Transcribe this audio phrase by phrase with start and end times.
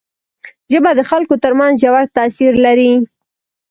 [0.71, 2.93] ژبه د خلکو تر منځ ژور تاثیر لري